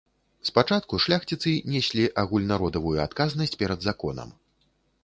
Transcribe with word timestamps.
Спачатку 0.49 0.99
шляхціцы 1.05 1.53
неслі 1.75 2.09
агульнародавую 2.23 2.95
адказнасць 3.07 3.59
перад 3.63 3.79
законам. 3.91 4.29